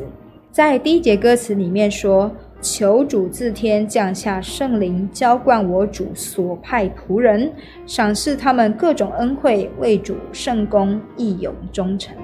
[0.50, 2.34] 在第一节歌词里面说。
[2.62, 7.54] 求主自天降下圣灵，浇灌我主所派仆人，
[7.86, 12.16] 赏赐他们各种恩惠，为主圣工义勇忠诚。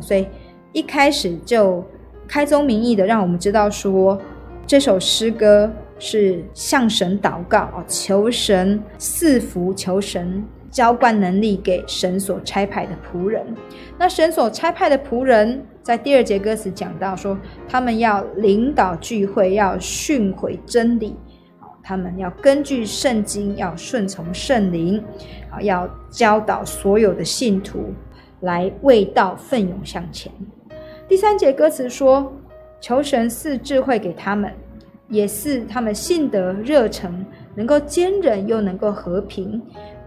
[0.00, 0.26] 所以
[0.72, 1.84] 一开始就
[2.28, 4.20] 开宗明义的让我们知道说，
[4.66, 13.44] 这首诗歌是向神祷告，求神赐福，求神浇灌能力给神所差派的仆人。
[13.98, 15.66] 那神所差派的仆人。
[15.82, 21.16] 在第二节歌词讲到说，他们要领导聚会，要训诲真理，
[21.82, 25.02] 他们要根据圣经，要顺从圣灵，
[25.62, 27.92] 要教导所有的信徒
[28.40, 30.30] 来为道奋勇向前。
[31.08, 32.30] 第三节歌词说，
[32.78, 34.52] 求神赐智慧给他们，
[35.08, 37.24] 也是他们信德热诚，
[37.56, 39.60] 能够坚忍又能够和平，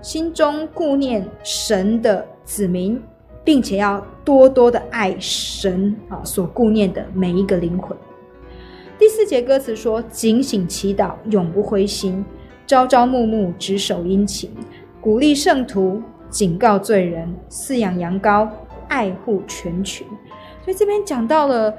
[0.04, 3.02] 心中顾念神的子民。
[3.46, 7.94] 并且要多多的爱神啊，所顾念的每一个灵魂。
[8.98, 12.24] 第四节歌词说：“警醒祈祷，永不灰心；
[12.66, 14.50] 朝朝暮暮，执守殷勤，
[15.02, 18.48] 鼓励圣徒，警告罪人，饲养羊羔，
[18.88, 20.08] 爱护全群。”
[20.64, 21.74] 所以这边讲到了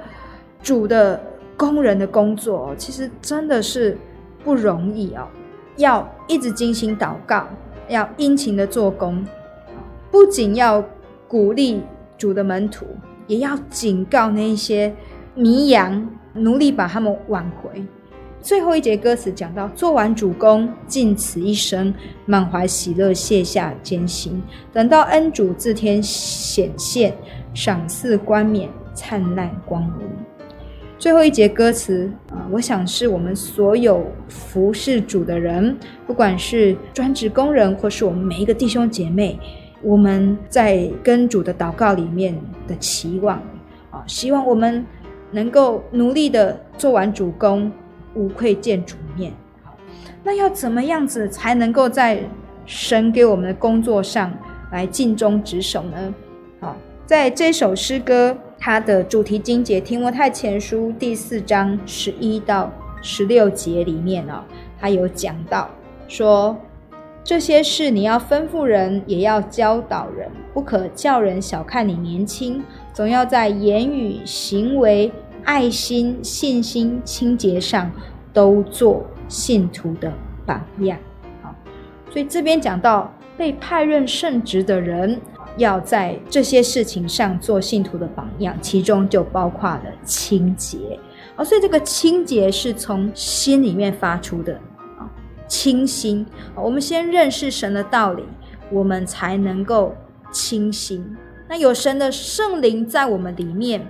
[0.61, 1.19] 主的
[1.57, 3.97] 工人的工作，其实真的是
[4.43, 5.27] 不容易啊！
[5.77, 7.47] 要一直精心祷告，
[7.89, 9.25] 要殷勤的做工，
[10.11, 10.83] 不仅要。
[11.27, 11.81] 鼓励
[12.19, 12.85] 主的门徒，
[13.25, 14.93] 也要警告那些
[15.33, 17.83] 迷羊，努力把他们挽回。
[18.41, 21.91] 最后一节歌词讲到：做完主工，尽此一生，
[22.25, 27.13] 满怀喜乐，卸下艰辛，等到恩主自天显现，
[27.55, 30.01] 赏赐冠冕，灿烂光荣。
[30.97, 35.77] 最后一节歌词啊，我想是我们所有服侍主的人，
[36.07, 39.39] 不管是专职工人，或是我们每一个弟兄姐妹。
[39.81, 42.35] 我们在跟主的祷告里面
[42.67, 43.37] 的期望
[43.91, 44.83] 啊，希望我们
[45.29, 47.71] 能够努力的做完主工，
[48.15, 49.31] 无愧见主面。
[49.63, 49.77] 好，
[50.23, 52.19] 那要怎么样子才能够在
[52.65, 54.33] 神给我们的工作上
[54.71, 56.15] 来尽忠职守呢？
[56.59, 56.75] 好，
[57.05, 58.35] 在这首诗歌
[58.65, 64.43] 它的主题经节《提摩太前书》第四章十一到十六节里面啊，
[64.79, 65.69] 它有讲到
[66.07, 66.57] 说。
[67.23, 75.11] 这些事你要吩咐人，也要教导人，不可叫人小看你年轻，总要在言语、行为、
[75.43, 77.91] 爱心、信心、清洁上
[78.33, 80.11] 都做信徒的
[80.43, 80.97] 榜样。
[81.43, 81.53] 好，
[82.09, 85.21] 所以这边讲到被派任圣职的人，
[85.57, 90.99] 要在这些事情上做信徒的榜样，其中就包括了清洁。
[91.37, 94.55] 哦，所以这个清洁是从心里面发出的
[94.97, 95.09] 啊。
[95.47, 96.25] 清心，
[96.55, 98.23] 我们先认识神的道理，
[98.71, 99.95] 我们才能够
[100.31, 101.15] 清心。
[101.47, 103.85] 那有神的圣灵在我们里面，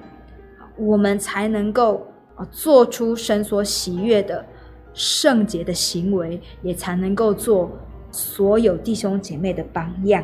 [0.77, 2.05] 我们才能够
[2.35, 4.45] 啊做出神所喜悦的
[4.93, 7.71] 圣洁的行为，也才能够做
[8.11, 10.23] 所有弟兄姐妹的榜样。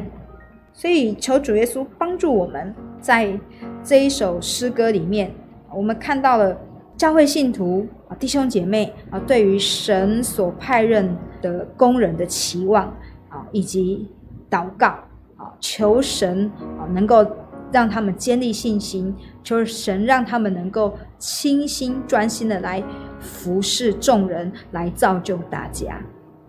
[0.82, 3.40] 所以求主耶稣帮助我们，在
[3.84, 5.32] 这一首诗歌里面，
[5.72, 6.58] 我们看到了。
[6.98, 12.86] 教会信徒啊，弟兄姐妹啊，对于神所派任的工人的期望
[13.30, 14.08] 啊，以及
[14.52, 14.88] 祷告
[15.36, 17.26] 啊，求神啊能够
[17.72, 22.84] 让他们坚立信心，求神让他们能够倾心专心的来
[23.20, 26.00] 服侍众人，来造就大家。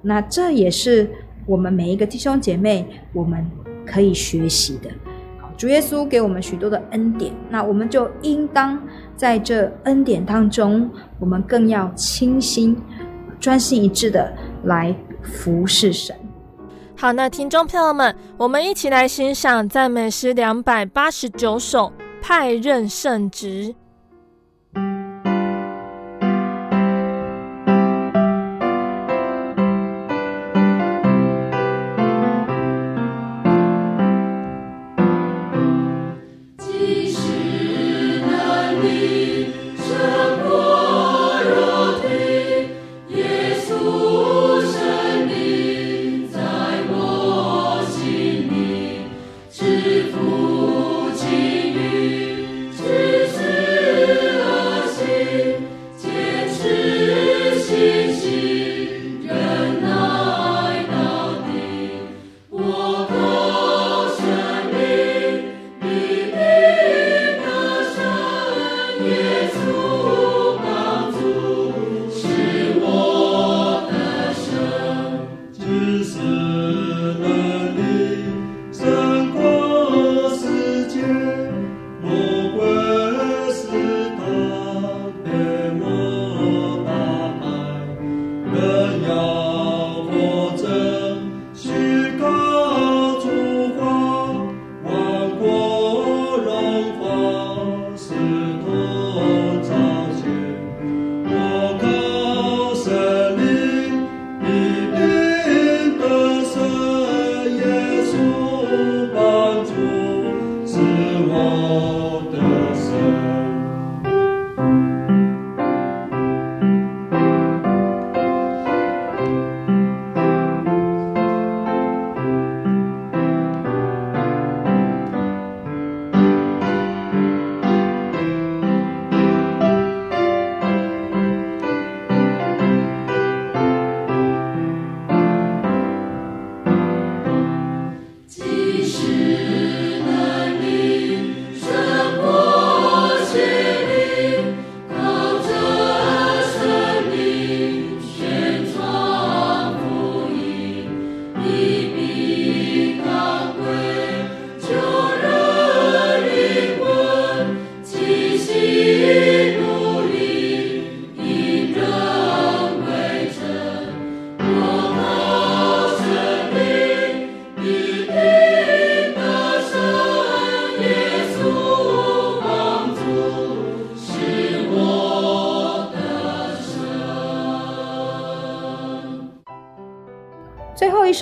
[0.02, 1.08] 那这也是
[1.46, 3.42] 我们每一个弟兄姐妹我们
[3.86, 4.90] 可以学习的。
[5.56, 8.76] 主耶稣给我们许多的恩典，那我们就应当
[9.16, 12.76] 在这恩典当中，我们更要倾心、
[13.38, 14.32] 专心一致的
[14.64, 16.16] 来服侍神。
[16.96, 23.74] 好，那听众朋友们，我们一起来欣赏赞美诗两百八十九首，派任圣职。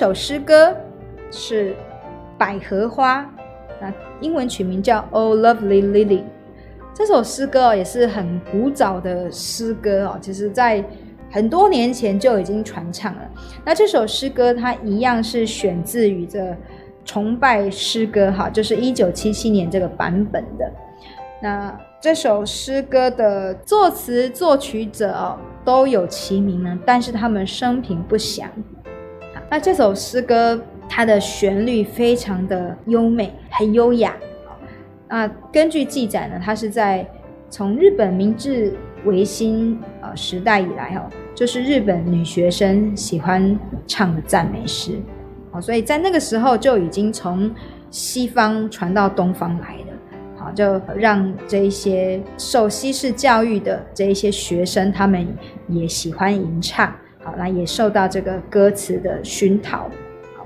[0.01, 0.75] 首诗歌
[1.29, 1.73] 是
[2.35, 3.21] 《百合花》，
[3.79, 6.07] 那英文取名叫《Oh Lovely Lily》。
[6.91, 10.83] 这首诗歌也是很古早的诗歌哦，其实在
[11.29, 13.21] 很多年前就已经传唱了。
[13.63, 16.57] 那这首诗歌它一样是选自于这
[17.05, 20.67] 崇拜诗歌哈，就是一九七七年这个版本的。
[21.43, 28.49] 那这首诗歌的作词作曲者哦都有其名呢，但是他们生平不详。
[29.51, 34.15] 那这首诗歌，它的旋律非常的优美，很优雅。
[35.09, 37.05] 啊，根据记载呢，它是在
[37.49, 38.73] 从日本明治
[39.03, 44.93] 维新呃时代以来哈，就是日本女学生喜欢唱的赞美诗。
[45.51, 47.53] 好，所以在那个时候就已经从
[47.89, 49.85] 西方传到东方来了。
[50.37, 55.27] 好，就让这一些受西式教育的这一些学生，他们
[55.67, 56.95] 也喜欢吟唱。
[57.23, 59.89] 好，那也受到这个歌词的熏陶。
[60.35, 60.45] 好，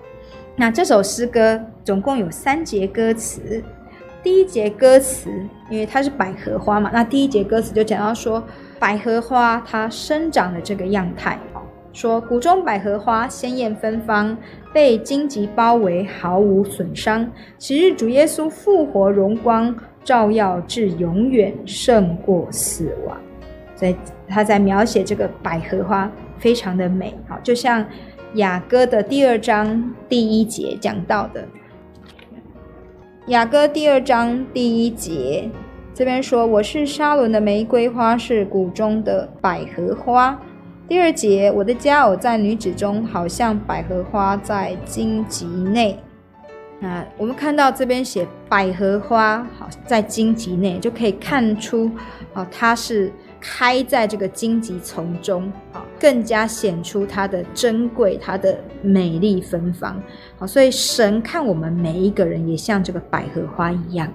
[0.56, 3.64] 那这首诗歌总共有三节歌词。
[4.22, 5.30] 第一节歌词，
[5.70, 8.44] 因为它是百合花嘛，那第一节歌词就讲到说，
[8.80, 11.38] 百合花它生长的这个样态。
[11.94, 14.36] 说谷中百合花鲜艳芬芳，
[14.74, 17.26] 被荆棘包围，毫无损伤。
[17.58, 19.74] 昔日主耶稣复活荣光，
[20.04, 23.16] 照耀至永远，胜过死亡。
[23.76, 23.96] 所以
[24.28, 26.12] 他在描写这个百合花。
[26.38, 27.86] 非常的美，好，就像
[28.36, 31.48] 雅歌的第二章第一节讲到的，
[33.28, 35.50] 雅歌第二章第一节
[35.94, 40.40] 这边说：“我是沙伦的玫瑰花，是谷中的百合花。”
[40.88, 45.98] 第二节：“我的佳偶在女子中，好像百合花在荆棘内。”
[46.82, 51.90] 那我们看到这边写百合花，好，在荆棘内，就可以看出，
[52.34, 53.12] 哦，它是。
[53.48, 60.02] 开在这个荆棘丛中，好，更加显出它的珍贵，它的美丽芬芳，
[60.40, 64.12] 好，所以神看我们每一个人也像这个百合花一样，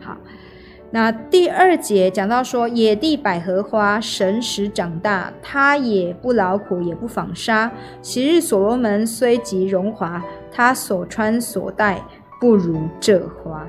[0.00, 0.16] 好。
[0.90, 7.70] 那第二节讲到说，野地百合花，神使长大，它也不劳苦，也不纺纱。
[8.02, 12.04] 昔日所罗门虽极荣华，他所穿所戴
[12.40, 13.66] 不如这花。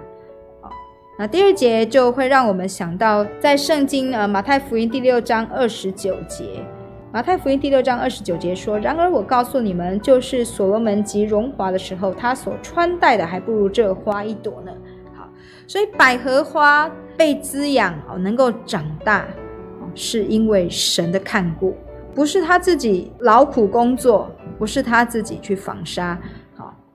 [1.24, 6.43] 那第二节就会让我们想到，在圣经呃马太福音第六章二十九节，
[7.13, 14.71] 马太福音第六章二十九节说：“然而我告诉你们，就是所罗门及荣华的时候，他所穿戴的还不如这花一朵呢。”
[15.15, 15.30] 好，
[15.65, 19.26] 所以百合花被滋养哦，能够长大，
[19.95, 21.74] 是因为神的看顾，
[22.13, 26.19] 不是他自己劳苦工作，不是他自己去纺纱。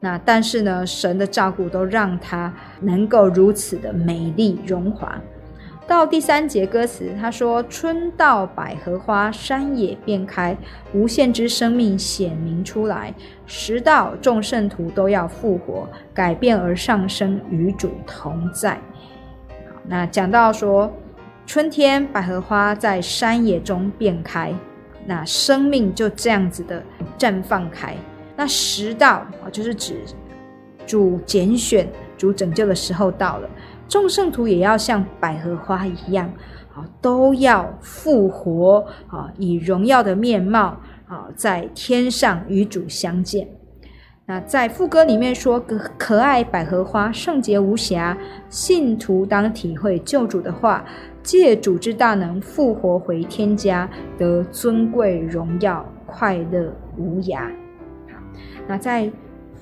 [0.00, 5.18] 那但是呢，神的照顾都让他能够如此的美丽荣华。
[5.88, 10.54] 到第三节歌词，他说：“春到百合花，山野遍开，
[10.92, 13.12] 无限之生命显明出来。
[13.46, 18.78] 时到众圣徒都要复活，改变而上升，与主同在。”，
[19.88, 20.92] 那讲到说
[21.46, 24.54] 春天百合花在山野中遍开，
[25.06, 26.82] 那生命就这样子的
[27.18, 27.96] 绽放开。
[28.38, 29.96] 那时到啊，就是指
[30.86, 33.50] 主拣选、主拯救的时候到了，
[33.88, 36.30] 众圣徒也要像百合花一样，
[36.72, 40.76] 啊，都要复活啊，以荣耀的面貌
[41.08, 43.48] 啊，在天上与主相见。
[44.24, 48.16] 那在副歌里面说：“可可爱百合花，圣洁无瑕，
[48.48, 50.84] 信徒当体会救主的话，
[51.24, 57.50] 借主之大能复活回天家，得尊贵荣耀，快乐无涯。”
[58.68, 59.10] 那在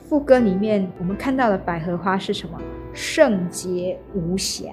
[0.08, 2.60] 副歌里面，我们看到的百合花是什么？
[2.92, 4.66] 圣洁无瑕。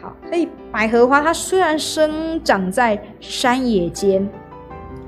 [0.00, 4.28] 好，所以百合花它虽然生长在山野间，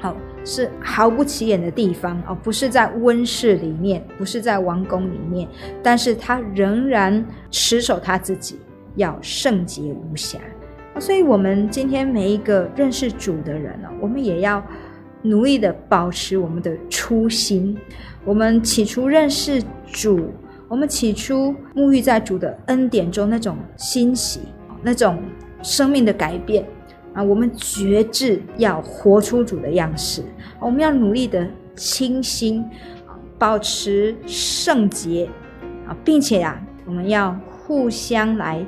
[0.01, 0.17] 好。
[0.47, 5.49] 是毫不起眼的地方哦，不是在温室里面，不是在王宫里面，
[5.83, 8.59] 但是它仍然持守它自己，
[8.97, 10.39] 要圣洁无瑕。
[10.99, 14.63] 所以，我们今天每一个认识主的人呢，我们也要
[15.23, 17.75] 努力的保持我们的初心。
[18.25, 20.31] 我们起初认识主，
[20.67, 24.41] 我们起初沐浴在主的恩典中，那种欣喜，
[24.83, 25.19] 那种
[25.63, 26.65] 生命的改变。
[27.13, 30.21] 啊，我们决志要活出主的样式，
[30.59, 31.47] 我们要努力的
[31.77, 32.65] 清心，
[33.39, 35.29] 保持圣洁
[35.87, 38.67] 啊，并且啊，我们要互相来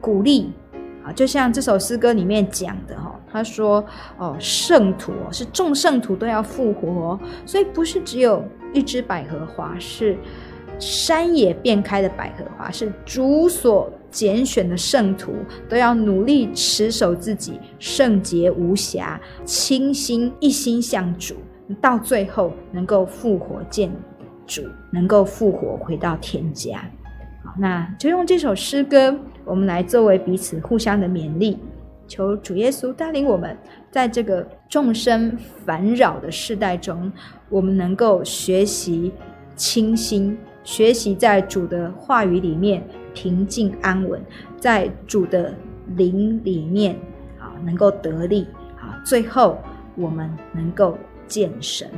[0.00, 0.50] 鼓励
[1.04, 3.84] 啊，就像这首诗歌里面讲的哈，他说
[4.18, 8.42] 哦，圣徒是众圣徒都要复活，所以不是只有
[8.72, 10.16] 一枝百合花，是
[10.78, 13.92] 山野遍开的百合花，是主所。
[14.14, 15.32] 拣选的圣徒
[15.68, 21.34] 都要努力持守自己圣洁无瑕、清心一心向主，
[21.80, 23.92] 到最后能够复活见
[24.46, 26.88] 主，能够复活回到天家。
[27.56, 31.58] 那就用这首诗歌，我们来作为彼此互相的勉励，
[32.06, 33.56] 求主耶稣带领我们，
[33.90, 37.12] 在这个众生烦扰的世代中，
[37.48, 39.12] 我们能够学习
[39.56, 42.82] 清心，学习在主的话语里面。
[43.16, 44.20] 平静安稳，
[44.58, 45.54] 在主的
[45.94, 46.96] 灵里面
[47.38, 48.44] 啊，能够得力
[48.76, 49.56] 啊，最后
[49.94, 50.98] 我们能够
[51.28, 51.88] 见神。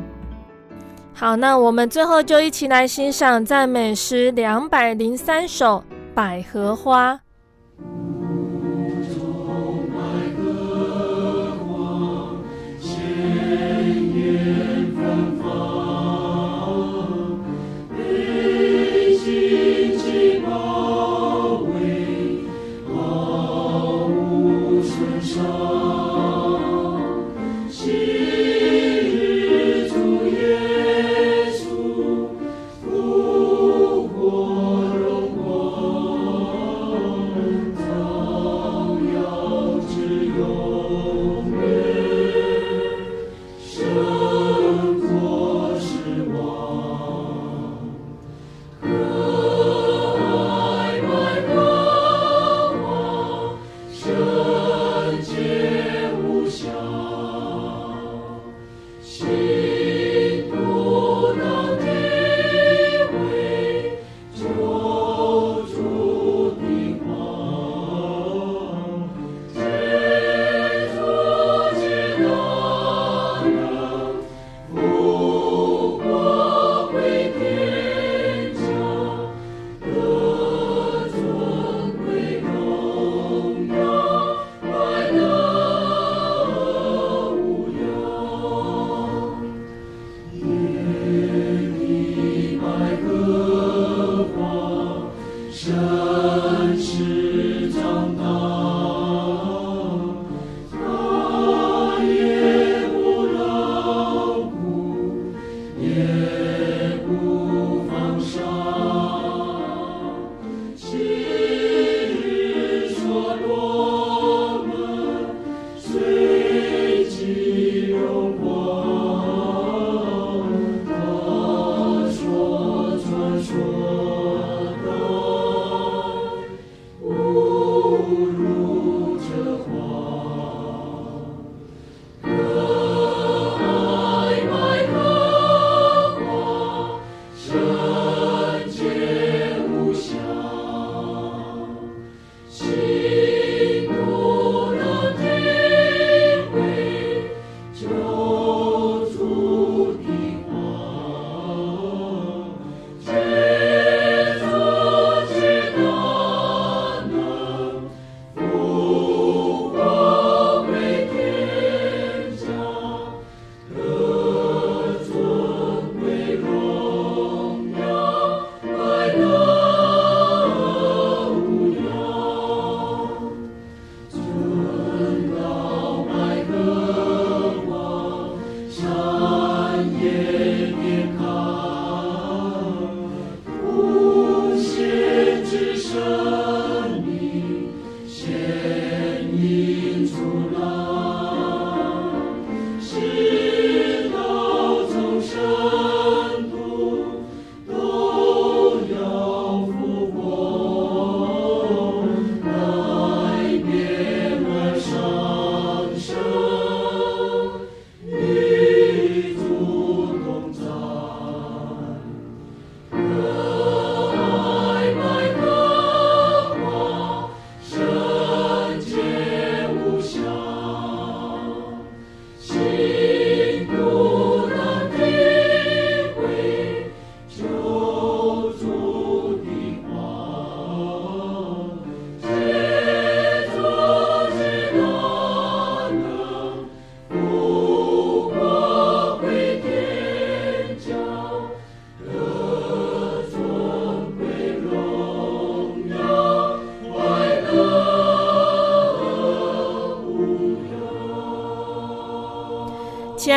[1.19, 5.83] 好，那我们最后就一起来欣赏赞美诗两百零三首
[6.15, 7.15] 《百合花》。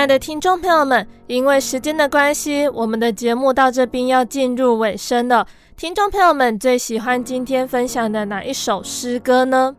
[0.10, 5.45] 的听众朋友们，因为时间的关系，我们的节目到这边要进入尾声了。
[5.78, 9.76] 听众朋友们最喜欢今天分享的哪一首诗歌呢？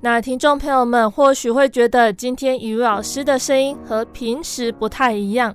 [0.00, 5.54] 那听众朋友们或许会觉得今天雨露老师的声音和平时不太一样，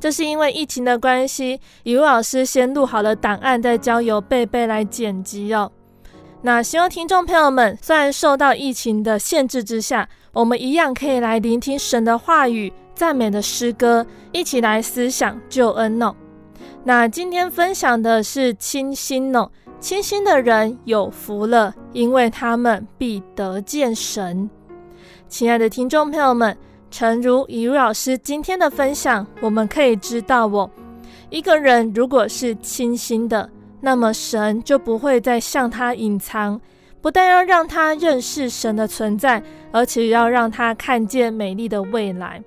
[0.00, 5.70] 这是因为疫情的关系，雨露老师先录好了档案，再交由贝贝来剪辑哦。
[6.42, 16.14] 那希望听众朋友们虽然受到疫情的限制之下，我们一样可以来聆听神的话语、赞美的诗歌，一起来思想救恩哦。
[16.84, 24.50] 那今天分享的是清心哦，清心的人有福了，因为他们必得见神。
[25.26, 26.54] 亲爱的听众朋友们，
[26.90, 30.70] 诚如以如老师今天的分享，我们可以知道哦，
[31.30, 33.48] 一个人如果是清心的，
[33.80, 36.60] 那么神就不会再向他隐藏。
[37.06, 39.40] 不但要让他认识神的存在，
[39.70, 42.42] 而且要让他看见美丽的未来。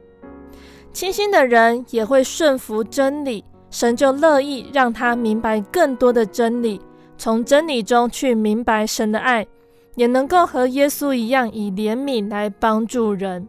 [0.91, 6.81] 清新的人也会顺服真理，神就乐意让他明白更多的真理，
[7.17, 9.47] 从真理中去明白神的爱，
[9.95, 13.47] 也能够和耶稣一样以怜悯来帮助人。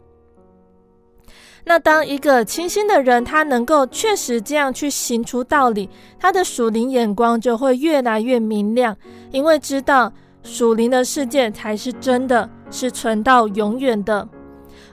[1.65, 5.91] 那当一个清新的人，他能够确实这样去行出道理，
[6.21, 8.97] 他的属灵眼光就会越来越明亮，
[9.33, 10.13] 因为知道。
[10.43, 14.29] 属灵的世界才是真的，是存到永远的。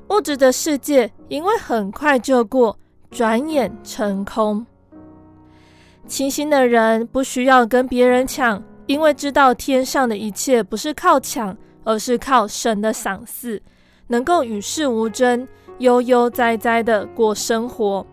[0.10, 2.78] 物质的世界因为很快就过，
[3.10, 4.66] 转眼成空。
[6.08, 13.62] 清心的人不需要跟别人抢，因为知道天上的一切不是靠抢，而是靠神的赏赐，
[14.08, 15.46] 能够与世无争，
[15.80, 18.06] 悠悠哉哉的过生活。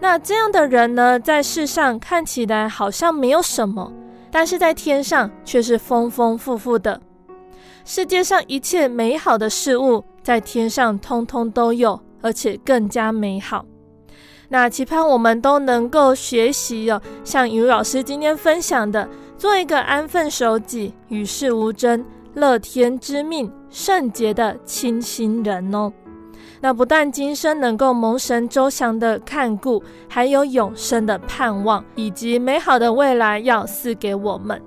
[0.00, 3.92] 那这样的人呢，在世上看起来好像没有什么。
[4.32, 6.98] 但是在天上却是丰丰富富的，
[7.84, 13.64] 世界上一切美好的事物在天上通通都有，而且更加美好。
[14.48, 19.06] 那期盼我们都能够学习哦，像于老师今天分享的，
[19.36, 22.02] 做一个安分守己、与世无争、
[22.34, 25.92] 乐天知命、圣洁的清心人哦。
[26.62, 34.62] 那不但今生能够蒙神周详的看顾，还有永生的盼望，以及美好的未来要赐给我们。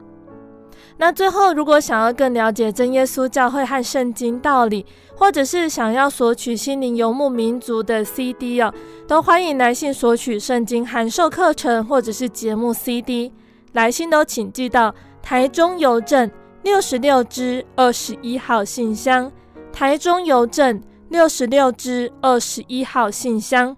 [0.97, 4.85] 那最后，如果想要更了解真耶稣教会和圣经道理，
[5.15, 8.73] 或者是想要索取心灵游牧民族的 CD 哦，
[9.07, 13.31] 都欢迎来信索取圣经函授课程或者是节目 CD。
[13.71, 16.29] 来信都请寄到台中邮政
[16.63, 19.31] 六十六支二十一号信箱，
[19.71, 20.81] 台中邮政。
[21.09, 23.75] 六十六支二十一号信箱，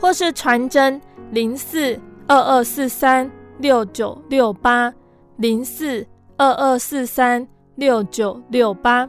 [0.00, 1.00] 或是传真
[1.30, 4.92] 零四二二四三六九六八
[5.36, 6.06] 零四
[6.36, 7.46] 二二四三
[7.76, 9.08] 六九六八。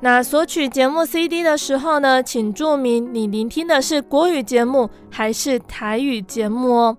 [0.00, 6.96] 那索取节目 CD 的时候呢，请注明你聆听的是国语节目还是台语节目哦。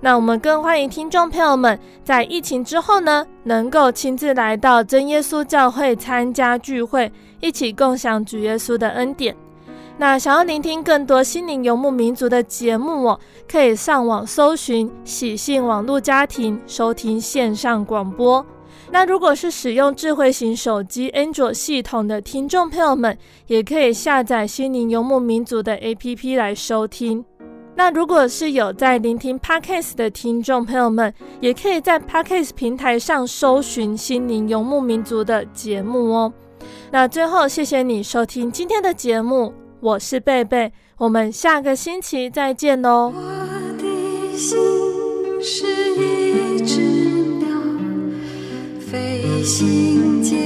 [0.00, 7.10] 那我们更欢迎听众朋友们在疫情之后呢，能够亲自来到真耶稣教会参加聚会。
[7.40, 9.36] 一起共享主耶稣的恩典。
[9.98, 13.20] 那想要聆听更多心灵游牧民族的节目哦，
[13.50, 18.44] 可以上网搜寻喜信网络家庭收听线上广播。
[18.90, 23.16] 那如果是使用智慧型手机 Android 系统的听众朋友们，
[23.48, 27.24] 也可以下载心灵游牧民族的 APP 来收听。
[27.78, 36.32] 那如果是有在聆听 Podcast 的听众朋友们，也可以在 Podcast 平台上搜寻心灵游牧民族的节目哦。
[36.90, 43.12] 那最后，谢谢你收听今天的节目，我是贝贝，我们下个星期再见喽。
[43.14, 43.20] 我
[43.76, 44.56] 的心
[45.42, 47.48] 是一只鸟，
[48.80, 50.45] 飞行间